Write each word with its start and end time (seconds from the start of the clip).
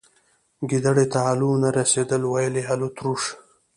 گيدړي 0.69 1.05
ته 1.13 1.19
الو 1.31 1.51
نه 1.63 1.69
رسيدل، 1.79 2.21
ويل 2.31 2.55
يې 2.59 2.65
الوتروش. 2.73 3.23